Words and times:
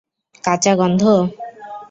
কাঁচা 0.43 0.73
গন্ধ? 0.75 1.03